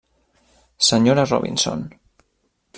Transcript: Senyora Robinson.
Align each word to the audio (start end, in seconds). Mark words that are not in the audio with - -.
Senyora 0.87 1.25
Robinson. 1.25 1.87